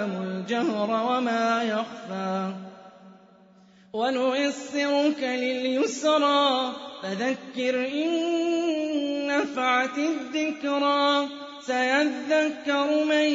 يعلم 0.00 0.22
الجهر 0.22 0.90
وما 0.90 1.62
يخفى. 1.62 2.52
ونيسرك 3.92 5.22
لليسرى 5.22 6.72
فذكر 7.02 7.88
إن 7.88 8.10
نفعت 9.26 9.98
الذكرى. 9.98 11.28
سيذكر 11.66 13.04
من 13.04 13.28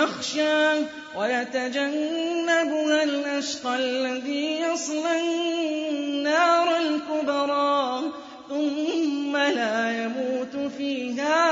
يخشى 0.00 0.74
ويتجنبها 1.18 3.02
الأشقى 3.02 3.76
الذي 3.76 4.60
يصلى 4.60 5.20
النار 5.20 6.76
الكبرى. 6.76 8.00
ثم 8.48 9.36
لا 9.36 10.04
يموت 10.04 10.72
فيها 10.76 11.51